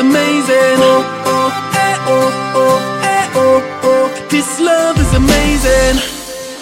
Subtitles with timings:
[0.00, 0.80] amazing.
[0.80, 4.28] Oh, oh, eh, oh, oh, eh, oh, oh.
[4.30, 6.00] This love is amazing.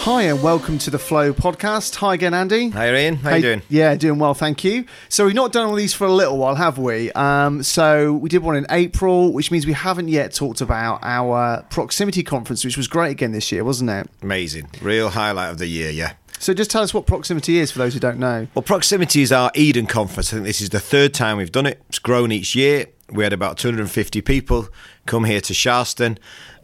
[0.01, 1.95] Hi and welcome to the Flow podcast.
[1.97, 2.71] Hi again, Andy.
[2.71, 3.15] Hi, Ian.
[3.17, 3.63] How Hey- you doing?
[3.69, 4.87] Yeah, doing well, thank you.
[5.09, 7.13] So we've not done all these for a little while, have we?
[7.13, 11.63] Um, so we did one in April, which means we haven't yet talked about our
[11.71, 14.09] proximity conference, which was great again this year, wasn't it?
[14.21, 14.69] Amazing.
[14.83, 16.15] Real highlight of the year, yeah.
[16.41, 18.49] So just tell us what proximity is for those who don't know.
[18.55, 20.33] Well, Proximity is our Eden conference.
[20.33, 21.83] I think this is the third time we've done it.
[21.89, 22.87] It's grown each year.
[23.11, 24.69] We had about 250 people
[25.07, 26.19] come here to Sharston.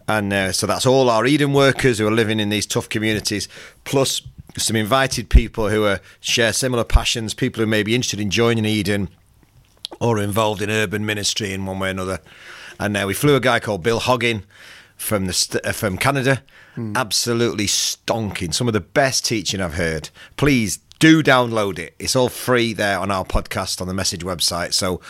[0.06, 3.48] And uh, so that's all our Eden workers who are living in these tough communities,
[3.84, 4.20] plus
[4.56, 8.66] some invited people who are, share similar passions, people who may be interested in joining
[8.66, 9.08] Eden
[10.00, 12.20] or involved in urban ministry in one way or another.
[12.78, 14.44] And uh, we flew a guy called Bill Hogg in
[14.96, 16.42] from the st- uh, from Canada.
[16.96, 18.52] Absolutely stonking.
[18.52, 20.10] Some of the best teaching I've heard.
[20.36, 21.94] Please do download it.
[21.98, 24.72] It's all free there on our podcast on the message website.
[24.72, 25.00] So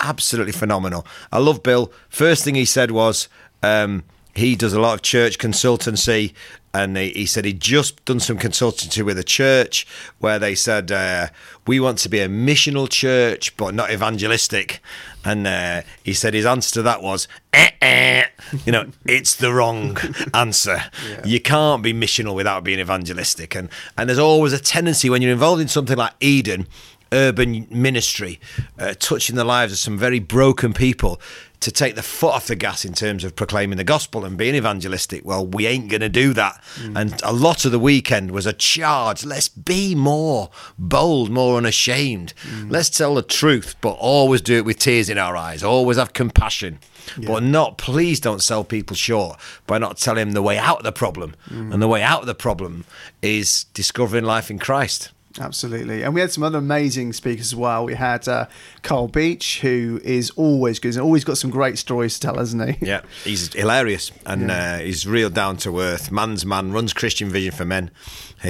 [0.00, 1.06] absolutely phenomenal.
[1.32, 1.92] I love Bill.
[2.08, 3.28] First thing he said was
[3.62, 6.32] um, he does a lot of church consultancy.
[6.72, 9.86] And he, he said he'd just done some consultancy with a church
[10.20, 11.28] where they said, uh,
[11.66, 14.80] We want to be a missional church, but not evangelistic.
[15.24, 18.26] And uh, he said his answer to that was, eh, eh.
[18.64, 19.98] You know, it's the wrong
[20.32, 20.84] answer.
[21.24, 23.56] You can't be missional without being evangelistic.
[23.56, 26.68] And, and there's always a tendency when you're involved in something like Eden,
[27.12, 28.40] urban ministry,
[28.78, 31.20] uh, touching the lives of some very broken people,
[31.60, 34.54] to take the foot off the gas in terms of proclaiming the gospel and being
[34.54, 35.24] evangelistic.
[35.26, 36.62] Well, we ain't going to do that.
[36.76, 36.98] Mm.
[36.98, 39.26] And a lot of the weekend was a charge.
[39.26, 42.32] Let's be more bold, more unashamed.
[42.42, 42.70] Mm.
[42.70, 45.62] Let's tell the truth, but always do it with tears in our eyes.
[45.62, 46.78] Always have compassion.
[47.26, 50.84] But not, please don't sell people short by not telling them the way out of
[50.84, 51.34] the problem.
[51.48, 51.74] Mm.
[51.74, 52.84] And the way out of the problem
[53.20, 55.10] is discovering life in Christ.
[55.38, 56.02] Absolutely.
[56.02, 57.84] And we had some other amazing speakers as well.
[57.84, 58.46] We had uh,
[58.82, 60.88] Carl Beech, who is always good.
[60.88, 62.86] He's always got some great stories to tell, hasn't he?
[62.86, 66.10] Yeah, he's hilarious and uh, he's real down to earth.
[66.10, 67.90] Man's man runs Christian Vision for Men.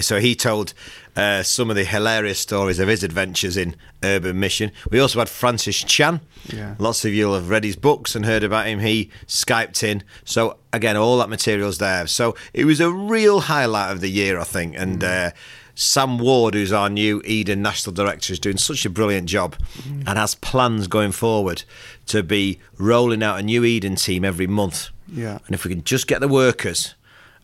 [0.00, 0.72] So he told
[1.16, 4.70] uh, some of the hilarious stories of his adventures in urban mission.
[4.90, 6.20] We also had Francis Chan.
[6.46, 6.76] Yeah.
[6.78, 8.78] Lots of you will have read his books and heard about him.
[8.78, 10.04] He Skyped in.
[10.24, 12.06] So again, all that material's there.
[12.06, 14.76] So it was a real highlight of the year, I think.
[14.78, 15.30] And uh,
[15.80, 20.18] Sam Ward, who's our new Eden National Director, is doing such a brilliant job and
[20.18, 21.62] has plans going forward
[22.04, 24.90] to be rolling out a new Eden team every month.
[25.08, 25.38] Yeah.
[25.46, 26.94] And if we can just get the workers,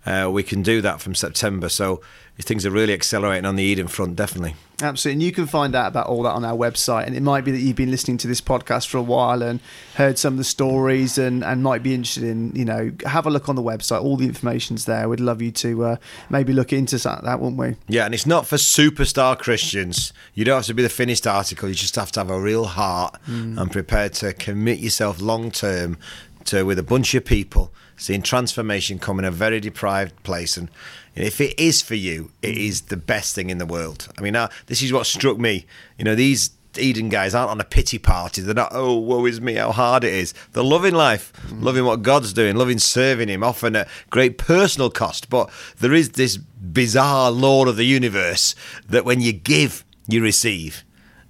[0.06, 1.68] uh, we can do that from September.
[1.68, 2.00] So
[2.38, 4.54] things are really accelerating on the Eden front, definitely.
[4.82, 5.14] Absolutely.
[5.14, 7.06] And you can find out about all that on our website.
[7.06, 9.58] And it might be that you've been listening to this podcast for a while and
[9.94, 13.30] heard some of the stories and, and might be interested in, you know, have a
[13.30, 14.02] look on the website.
[14.02, 15.08] All the information's there.
[15.08, 15.96] We'd love you to uh,
[16.28, 17.76] maybe look into that, that, wouldn't we?
[17.88, 20.12] Yeah, and it's not for superstar Christians.
[20.34, 21.70] You don't have to be the finished article.
[21.70, 25.96] You just have to have a real heart and prepared to commit yourself long term
[26.46, 30.56] to uh, with a bunch of people, seeing transformation come in a very deprived place.
[30.56, 30.70] And
[31.14, 32.68] if it is for you, it mm.
[32.68, 34.08] is the best thing in the world.
[34.18, 35.66] I mean, uh, this is what struck me.
[35.98, 38.42] You know, these Eden guys aren't on a pity party.
[38.42, 40.34] They're not, oh, woe is me, how hard it is.
[40.52, 41.62] They're loving life, mm.
[41.62, 45.30] loving what God's doing, loving serving Him, often at great personal cost.
[45.30, 48.54] But there is this bizarre law of the universe
[48.88, 50.84] that when you give, you receive.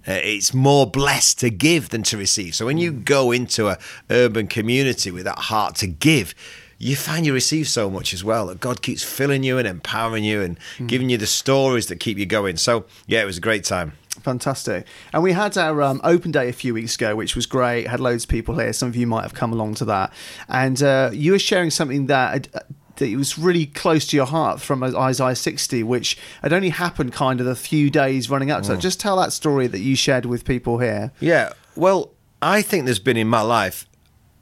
[0.07, 2.55] Uh, it's more blessed to give than to receive.
[2.55, 3.79] So when you go into a
[4.11, 6.35] urban community with that heart to give,
[6.79, 8.47] you find you receive so much as well.
[8.47, 12.19] That God keeps filling you and empowering you and giving you the stories that keep
[12.19, 12.57] you going.
[12.57, 13.93] So yeah, it was a great time.
[14.21, 14.87] Fantastic.
[15.13, 17.87] And we had our um, open day a few weeks ago, which was great.
[17.87, 18.73] Had loads of people here.
[18.73, 20.13] Some of you might have come along to that.
[20.49, 22.49] And uh, you were sharing something that.
[22.97, 27.13] That it was really close to your heart from Isaiah 60, which had only happened
[27.13, 28.81] kind of a few days running up to that.
[28.81, 31.13] Just tell that story that you shared with people here.
[31.21, 31.53] Yeah.
[31.75, 33.87] Well, I think there's been in my life,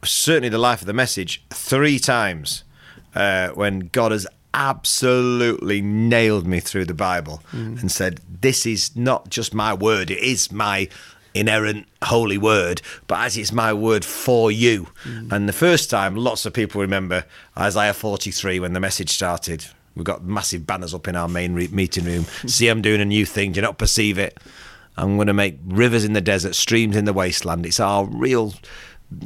[0.05, 2.65] certainly the life of the message, three times
[3.15, 9.29] uh, when God has absolutely nailed me through the Bible and said, This is not
[9.29, 10.89] just my word, it is my
[11.35, 14.89] inerrant holy word, but as it's my word for you.
[15.31, 17.25] And the first time, lots of people remember
[17.59, 19.67] Isaiah 43 when the message started.
[19.97, 22.25] We've got massive banners up in our main re- meeting room.
[22.47, 23.53] See, I'm doing a new thing.
[23.53, 24.39] Do you not perceive it?
[24.97, 27.67] I'm going to make rivers in the desert, streams in the wasteland.
[27.67, 28.55] It's our real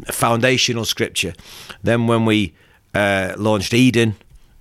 [0.07, 1.35] foundational scripture.
[1.83, 2.55] Then, when we
[2.95, 4.17] uh, launched Eden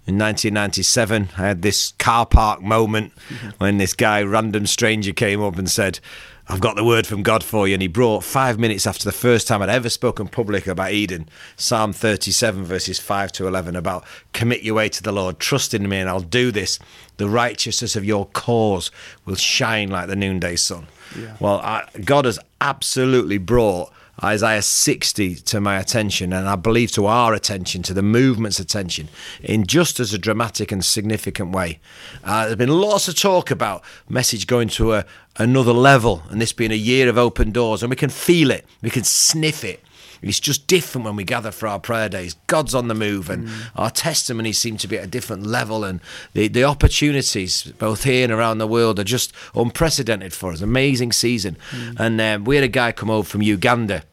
[0.06, 3.14] in 1997, I had this car park moment
[3.58, 6.00] when this guy, random stranger, came up and said,
[6.50, 7.74] I've got the word from God for you.
[7.74, 11.28] And he brought five minutes after the first time I'd ever spoken public about Eden,
[11.58, 15.88] Psalm 37, verses 5 to 11, about commit your way to the Lord, trust in
[15.90, 16.80] me, and I'll do this.
[17.18, 18.92] The righteousness of your cause
[19.26, 20.88] will shine like the noonday sun.
[21.40, 23.92] Well, I, God has absolutely brought
[24.24, 29.10] Isaiah 60 to my attention, and I believe to our attention, to the movement's attention,
[29.42, 31.80] in just as a dramatic and significant way.
[32.24, 35.06] Uh, there's been lots of talk about message going to a,
[35.38, 38.66] another level, and this being a year of open doors, and we can feel it,
[38.81, 39.84] we can sniff it.
[40.22, 42.36] It's just different when we gather for our prayer days.
[42.48, 43.69] God's on the move, and mm.
[43.75, 45.84] our testimonies seem to be at a different level.
[45.84, 46.00] And
[46.34, 50.62] the, the opportunities, both here and around the world, are just unprecedented for us.
[50.62, 51.58] Amazing season.
[51.72, 52.00] Mm.
[52.00, 54.04] And um, we had a guy come over from Uganda,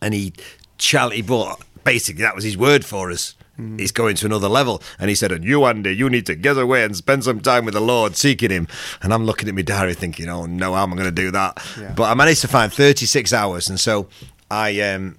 [0.00, 0.32] and he,
[0.78, 3.34] he brought basically that was his word for us.
[3.58, 3.78] Mm.
[3.78, 4.82] He's going to another level.
[4.98, 7.64] And he said, And you, Andy, you need to get away and spend some time
[7.64, 8.66] with the Lord seeking Him.
[9.02, 11.30] And I'm looking at my diary thinking, Oh, no, how am I going to do
[11.30, 11.64] that?
[11.78, 11.92] Yeah.
[11.92, 13.68] But I managed to find 36 hours.
[13.68, 14.08] And so
[14.50, 15.18] I um,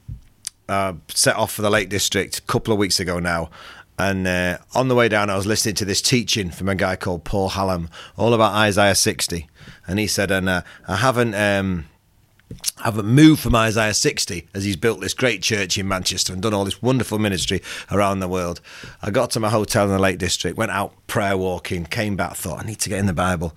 [0.68, 3.50] uh, set off for the Lake District a couple of weeks ago now.
[3.98, 6.96] And uh, on the way down, I was listening to this teaching from a guy
[6.96, 9.48] called Paul Hallam, all about Isaiah 60.
[9.88, 11.34] And he said, and uh, I haven't.
[11.34, 11.86] Um,
[12.84, 16.54] haven't moved from Isaiah 60 as he's built this great church in Manchester and done
[16.54, 18.62] all this wonderful ministry around the world.
[19.02, 22.36] I got to my hotel in the Lake District, went out prayer walking, came back,
[22.36, 23.56] thought I need to get in the Bible.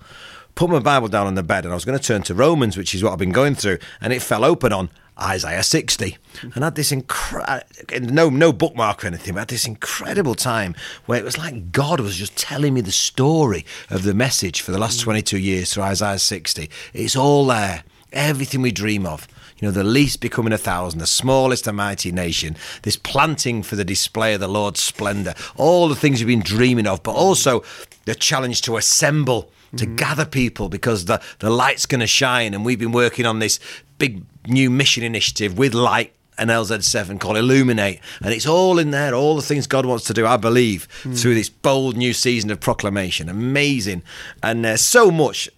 [0.55, 2.77] Put my Bible down on the bed and I was going to turn to Romans,
[2.77, 4.89] which is what I've been going through, and it fell open on
[5.21, 6.17] Isaiah 60.
[6.41, 7.65] And I had this incredible,
[8.01, 10.75] no, no bookmark or anything, but had this incredible time
[11.05, 14.71] where it was like God was just telling me the story of the message for
[14.71, 16.69] the last 22 years through Isaiah 60.
[16.93, 19.27] It's all there, everything we dream of.
[19.59, 23.75] You know, the least becoming a thousand, the smallest a mighty nation, this planting for
[23.75, 27.63] the display of the Lord's splendour, all the things you've been dreaming of, but also
[28.05, 29.95] the challenge to assemble to mm-hmm.
[29.97, 32.53] gather people because the, the light's going to shine.
[32.53, 33.59] And we've been working on this
[33.97, 37.99] big new mission initiative with Light and LZ7 called Illuminate.
[38.21, 41.19] And it's all in there, all the things God wants to do, I believe, mm.
[41.19, 43.29] through this bold new season of proclamation.
[43.29, 44.03] Amazing.
[44.41, 45.49] And there's so much.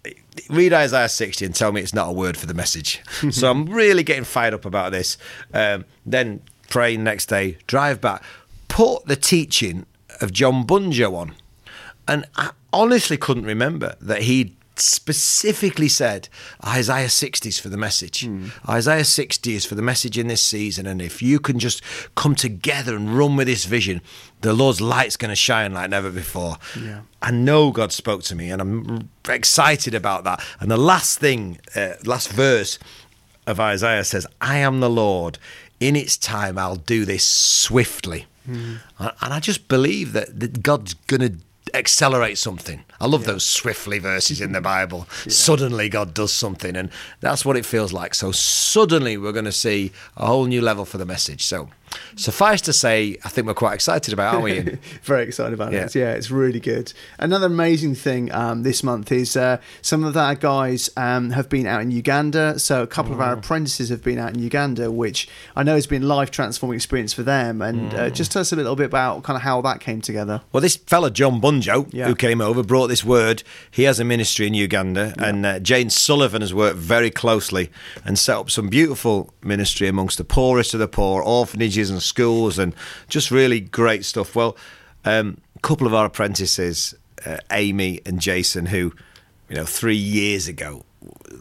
[0.49, 3.01] Read Isaiah 60 and tell me it's not a word for the message.
[3.31, 5.17] so I'm really getting fired up about this.
[5.53, 8.23] Um, then pray next day, drive back,
[8.67, 9.85] put the teaching
[10.19, 11.35] of John Bunjo on.
[12.07, 16.29] And I honestly couldn't remember that he'd specifically said
[16.65, 18.21] Isaiah 60 is for the message.
[18.21, 18.51] Mm.
[18.67, 20.85] Isaiah 60 is for the message in this season.
[20.85, 21.81] And if you can just
[22.15, 24.01] come together and run with this vision,
[24.41, 26.57] the Lord's light's going to shine like never before.
[26.79, 27.01] Yeah.
[27.21, 30.43] I know God spoke to me and I'm excited about that.
[30.59, 32.79] And the last thing, uh, last verse
[33.47, 35.37] of Isaiah says, I am the Lord.
[35.79, 38.27] In its time, I'll do this swiftly.
[38.47, 38.79] Mm.
[38.99, 41.37] And I just believe that, that God's going to
[41.73, 42.83] accelerate something.
[42.99, 43.33] I love yeah.
[43.33, 45.07] those swiftly verses in the Bible.
[45.25, 45.31] Yeah.
[45.31, 46.89] Suddenly God does something, and
[47.19, 48.13] that's what it feels like.
[48.13, 51.45] So suddenly we're going to see a whole new level for the message.
[51.45, 51.69] So
[52.15, 54.59] Suffice to say, I think we're quite excited about, aren't we?
[55.03, 55.85] Very excited about yeah.
[55.85, 55.95] it.
[55.95, 56.93] Yeah, it's really good.
[57.19, 61.65] Another amazing thing um, this month is uh, some of our guys um, have been
[61.65, 62.59] out in Uganda.
[62.59, 63.15] So a couple mm.
[63.15, 66.75] of our apprentices have been out in Uganda, which I know has been life transforming
[66.75, 67.61] experience for them.
[67.61, 67.99] And uh, mm.
[67.99, 70.41] uh, just tell us a little bit about kind of how that came together.
[70.51, 72.07] Well, this fella John Bunjo, yeah.
[72.07, 73.43] who came over, brought this word.
[73.69, 75.25] He has a ministry in Uganda, yeah.
[75.25, 77.69] and uh, Jane Sullivan has worked very closely
[78.05, 82.01] and set up some beautiful ministry amongst the poorest of the poor, orphanages colleges and
[82.01, 82.73] schools and
[83.09, 84.35] just really great stuff.
[84.35, 84.55] Well,
[85.05, 86.95] um, a couple of our apprentices,
[87.25, 88.93] uh, Amy and Jason, who,
[89.49, 90.83] you know, three years ago,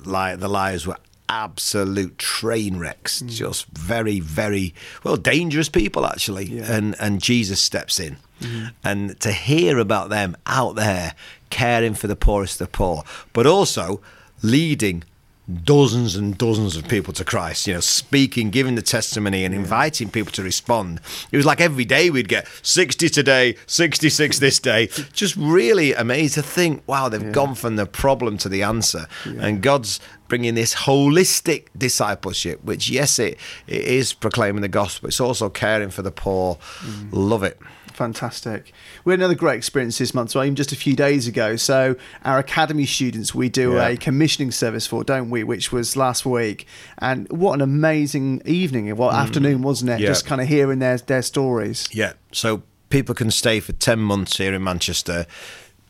[0.04, 0.96] li- the lives were
[1.28, 3.28] absolute train wrecks, mm.
[3.28, 4.74] just very, very
[5.04, 6.46] well dangerous people actually.
[6.46, 6.76] Yeah.
[6.76, 8.72] And and Jesus steps in, mm.
[8.82, 11.14] and to hear about them out there
[11.50, 14.00] caring for the poorest of the poor, but also
[14.42, 15.04] leading
[15.50, 20.10] dozens and dozens of people to Christ, you know, speaking, giving the testimony, and inviting
[20.10, 21.00] people to respond.
[21.32, 24.86] It was like every day we'd get 60 today, 66 this day.
[25.12, 27.30] Just really amazed to think, wow, they've yeah.
[27.30, 29.06] gone from the problem to the answer.
[29.26, 29.46] Yeah.
[29.46, 30.00] And God's
[30.30, 35.90] bringing this holistic discipleship, which, yes, it, it is proclaiming the gospel, it's also caring
[35.90, 36.56] for the poor.
[36.80, 37.08] Mm.
[37.12, 37.60] Love it
[38.00, 38.72] fantastic.
[39.04, 41.56] We had another great experience this month, so even just a few days ago.
[41.56, 43.88] So our academy students, we do yeah.
[43.88, 45.44] a commissioning service for, don't we?
[45.44, 49.18] Which was last week, and what an amazing evening, what mm.
[49.18, 50.00] afternoon wasn't it?
[50.00, 50.06] Yeah.
[50.06, 51.90] Just kind of hearing their their stories.
[51.92, 52.14] Yeah.
[52.32, 55.26] So people can stay for ten months here in Manchester,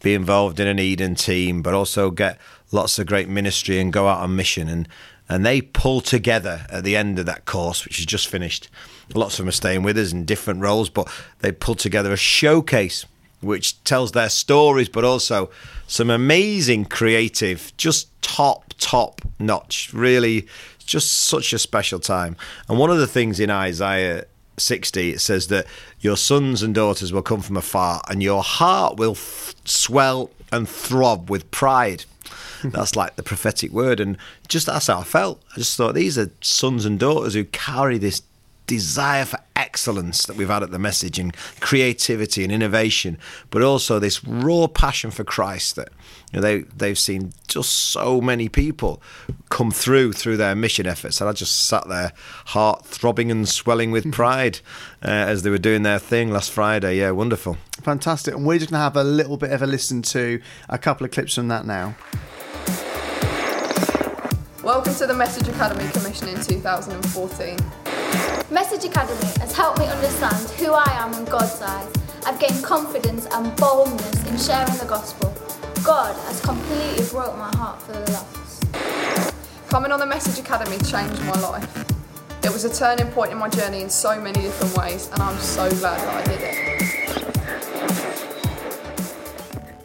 [0.02, 2.38] be involved in an Eden team, but also get
[2.72, 4.88] lots of great ministry and go out on mission and
[5.28, 8.68] and they pull together at the end of that course, which is just finished.
[9.14, 12.16] Lots of them are staying with us in different roles, but they pull together a
[12.16, 13.06] showcase
[13.40, 15.48] which tells their stories, but also
[15.86, 19.92] some amazing creative, just top, top notch.
[19.94, 20.48] Really,
[20.84, 22.36] just such a special time.
[22.68, 24.24] And one of the things in Isaiah
[24.60, 25.66] 60, it says that
[26.00, 30.68] your sons and daughters will come from afar, and your heart will f- swell and
[30.68, 32.04] throb with pride.
[32.64, 34.00] That's like the prophetic word.
[34.00, 35.42] And just that's how I felt.
[35.52, 38.22] I just thought these are sons and daughters who carry this
[38.70, 43.18] desire for excellence that we've had at the message and creativity and innovation,
[43.50, 45.88] but also this raw passion for Christ that
[46.32, 49.02] you know, they they've seen just so many people
[49.48, 52.12] come through through their mission efforts, and I just sat there,
[52.46, 54.60] heart throbbing and swelling with pride
[55.04, 56.98] uh, as they were doing their thing last Friday.
[56.98, 58.36] Yeah, wonderful, fantastic.
[58.36, 61.04] And we're just going to have a little bit of a listen to a couple
[61.04, 61.96] of clips from that now.
[64.62, 67.58] Welcome to the Message Academy Commission in 2014.
[68.50, 71.88] Message Academy has helped me understand who I am in God's eyes.
[72.26, 75.32] I've gained confidence and boldness in sharing the gospel.
[75.84, 78.66] God has completely broke my heart for the lost.
[79.68, 81.86] Coming on the Message Academy changed my life.
[82.42, 85.38] It was a turning point in my journey in so many different ways, and I'm
[85.38, 86.56] so glad that I did it.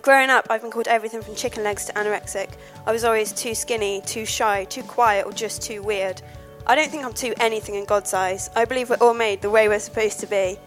[0.02, 2.50] Growing up, I've been called everything from chicken legs to anorexic.
[2.88, 6.24] I was always too skinny, too shy, too quiet, or just too weird.
[6.68, 8.50] I don't think I'm too anything in God's eyes.
[8.56, 10.58] I believe we're all made the way we're supposed to be.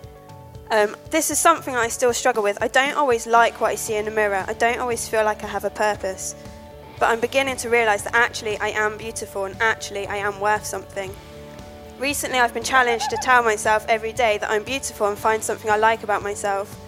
[0.71, 2.57] Um, this is something I still struggle with.
[2.63, 4.45] I don't always like what I see in the mirror.
[4.47, 6.37] I don't always feel like I have a purpose.
[7.01, 10.65] But I'm beginning to realise that actually I am beautiful and actually I am worth
[10.65, 11.11] something.
[11.99, 15.69] Recently, I've been challenged to tell myself every day that I'm beautiful and find something
[15.69, 16.79] I like about myself.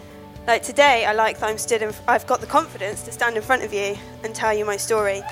[0.47, 3.43] Like today, I like that I'm stood in, I've got the confidence to stand in
[3.43, 5.23] front of you and tell you my story.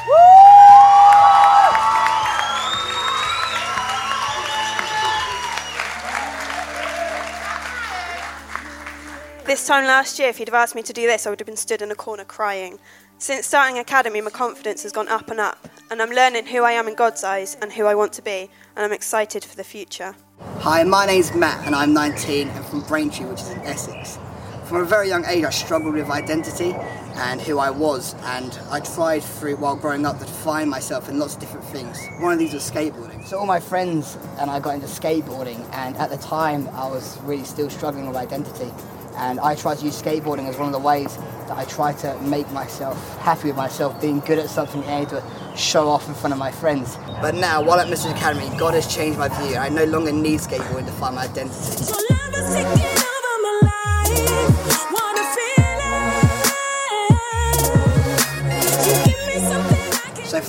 [9.48, 11.46] This time last year, if you'd have asked me to do this, I would have
[11.46, 12.78] been stood in a corner crying.
[13.16, 16.72] Since starting Academy, my confidence has gone up and up, and I'm learning who I
[16.72, 19.64] am in God's eyes and who I want to be, and I'm excited for the
[19.64, 20.14] future.
[20.58, 24.18] Hi, my name's Matt, and I'm 19 and from Braintree, which is in Essex.
[24.66, 26.74] From a very young age, I struggled with identity
[27.14, 31.18] and who I was, and I tried through while growing up to find myself in
[31.18, 31.98] lots of different things.
[32.20, 33.26] One of these was skateboarding.
[33.26, 37.18] So all my friends and I got into skateboarding, and at the time, I was
[37.22, 38.70] really still struggling with identity.
[39.18, 41.16] And I try to use skateboarding as one of the ways
[41.48, 45.20] that I try to make myself happy with myself, being good at something and able
[45.20, 46.96] to show off in front of my friends.
[47.20, 49.56] But now, while at Message Academy, God has changed my view.
[49.56, 52.97] I no longer need skateboarding to find my identity.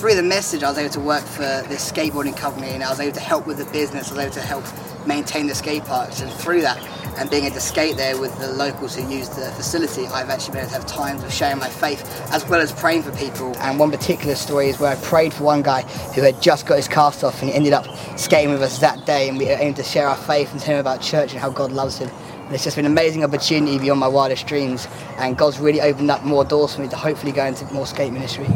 [0.00, 3.00] Through the message, I was able to work for this skateboarding company, and I was
[3.00, 4.10] able to help with the business.
[4.10, 4.64] I was able to help
[5.06, 6.78] maintain the skate parks, and through that,
[7.18, 10.52] and being able to skate there with the locals who use the facility, I've actually
[10.52, 12.02] been able to have times of sharing my faith
[12.32, 13.54] as well as praying for people.
[13.58, 15.82] And one particular story is where I prayed for one guy
[16.14, 17.84] who had just got his cast off and he ended up
[18.18, 20.80] skating with us that day, and we aimed to share our faith and tell him
[20.80, 22.08] about church and how God loves him.
[22.46, 24.88] And it's just been an amazing opportunity beyond my wildest dreams,
[25.18, 28.14] and God's really opened up more doors for me to hopefully go into more skate
[28.14, 28.46] ministry.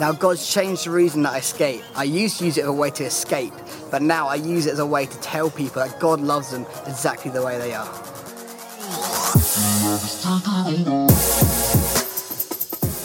[0.00, 1.84] Now God's changed the reason that I skate.
[1.94, 3.52] I used to use it as a way to escape,
[3.90, 6.64] but now I use it as a way to tell people that God loves them
[6.86, 7.84] exactly the way they are.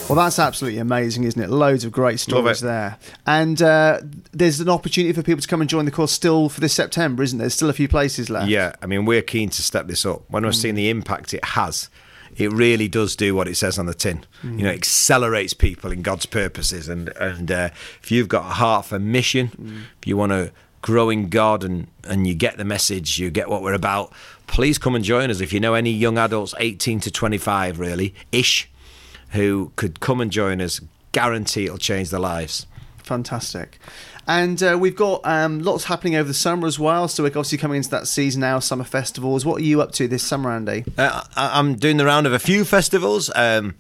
[0.08, 1.50] Well, that's absolutely amazing, isn't it?
[1.50, 2.98] Loads of great stories there.
[3.26, 4.00] And uh,
[4.32, 7.24] there's an opportunity for people to come and join the course still for this September,
[7.24, 7.44] isn't there?
[7.44, 8.48] There's still a few places left.
[8.48, 10.24] Yeah, I mean, we're keen to step this up.
[10.30, 10.56] When we're mm.
[10.56, 11.90] seeing the impact it has,
[12.36, 14.26] it really does do what it says on the tin.
[14.44, 14.58] Mm.
[14.58, 16.90] You know, it accelerates people in God's purposes.
[16.90, 17.70] And and uh,
[18.02, 19.84] if you've got a heart for mission, mm.
[20.00, 20.52] if you want to
[20.82, 24.12] grow in God and and you get the message, you get what we're about.
[24.48, 25.42] Please come and join us.
[25.42, 28.70] If you know any young adults, 18 to 25, really ish,
[29.32, 32.68] who could come and join us, guarantee it'll change their lives.
[32.98, 33.80] Fantastic.
[34.28, 37.08] And uh, we've got um, lots happening over the summer as well.
[37.08, 39.46] So we're obviously coming into that season now, summer festivals.
[39.46, 40.84] What are you up to this summer, Andy?
[40.98, 43.30] Uh, I'm doing the round of a few festivals.
[43.36, 43.76] Um,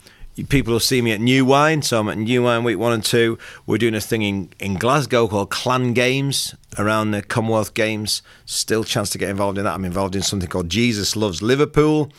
[0.50, 3.04] people will see me at New Wine, so I'm at New Wine week one and
[3.04, 3.40] two.
[3.66, 8.22] We're doing a thing in, in Glasgow called Clan Games around the Commonwealth Games.
[8.46, 9.74] Still chance to get involved in that.
[9.74, 12.12] I'm involved in something called Jesus Loves Liverpool,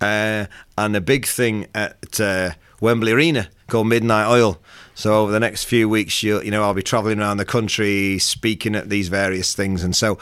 [0.00, 0.46] uh,
[0.76, 4.58] and a big thing at uh, Wembley Arena called Midnight Oil.
[4.94, 8.18] So over the next few weeks, you you know, I'll be travelling around the country
[8.18, 10.18] speaking at these various things, and so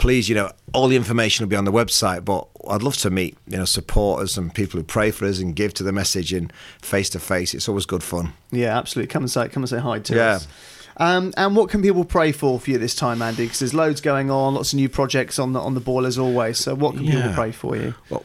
[0.00, 2.24] please, you know, all the information will be on the website.
[2.24, 5.54] But I'd love to meet, you know, supporters and people who pray for us and
[5.54, 6.50] give to the message in
[6.80, 7.54] face to face.
[7.54, 8.32] It's always good fun.
[8.50, 9.08] Yeah, absolutely.
[9.08, 10.26] Come and say, come and say hi to yeah.
[10.36, 10.48] us.
[10.96, 13.44] Um, and what can people pray for for you this time, Andy?
[13.44, 16.18] Because there's loads going on, lots of new projects on the on the ball as
[16.18, 16.58] always.
[16.58, 17.14] So what can yeah.
[17.14, 17.94] people pray for you?
[18.08, 18.24] Well,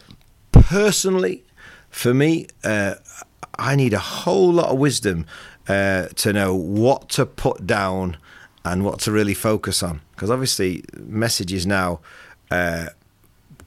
[0.51, 1.43] personally,
[1.89, 2.95] for me, uh,
[3.57, 5.25] I need a whole lot of wisdom
[5.67, 8.17] uh, to know what to put down
[8.63, 10.01] and what to really focus on.
[10.11, 11.99] Because obviously, messages now
[12.51, 12.87] uh,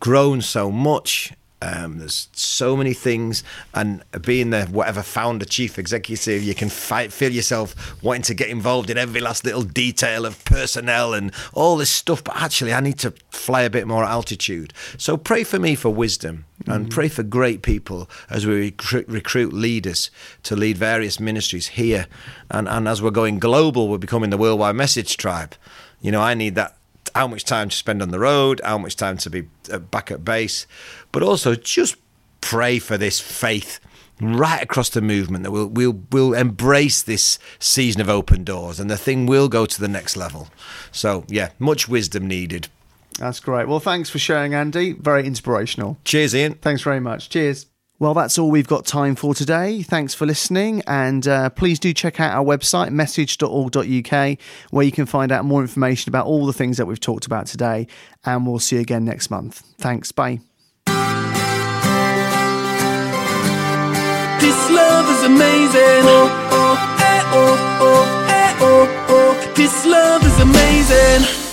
[0.01, 3.43] grown so much, Um, there's so many things,
[3.75, 8.49] and being the whatever founder, chief executive, you can fight, feel yourself wanting to get
[8.49, 12.23] involved in every last little detail of personnel and all this stuff.
[12.23, 14.73] But actually, I need to fly a bit more at altitude.
[14.99, 19.53] So pray for me for wisdom, and pray for great people as we recruit, recruit
[19.53, 20.11] leaders
[20.45, 22.07] to lead various ministries here,
[22.51, 25.57] and and as we're going global, we're becoming the worldwide message tribe.
[26.01, 26.78] You know, I need that
[27.15, 30.11] how much time to spend on the road, how much time to be uh, back
[30.11, 30.67] at base,
[31.13, 31.97] but also just
[32.41, 33.81] pray for this faith
[34.21, 38.91] right across the movement that we'll we'll we'll embrace this season of open doors and
[38.91, 40.49] the thing will go to the next level.
[40.91, 42.69] So yeah, much wisdom needed.
[43.19, 43.67] That's great.
[43.67, 44.93] Well, thanks for sharing, Andy.
[44.93, 45.99] Very inspirational.
[46.05, 46.55] Cheers, Ian.
[46.55, 47.29] Thanks very much.
[47.29, 47.67] Cheers.
[48.01, 49.83] Well, that's all we've got time for today.
[49.83, 54.39] Thanks for listening, and uh, please do check out our website, message.org.uk,
[54.71, 57.47] where you can find out more information about all the things that we've talked about
[57.47, 57.89] today.
[58.25, 59.65] And we'll see you again next month.
[59.79, 60.13] Thanks.
[60.13, 60.39] Bye.
[64.39, 66.05] This love is amazing.
[66.07, 69.53] Oh, oh, eh, oh, oh, eh, oh, oh.
[69.57, 71.48] This love is amazing.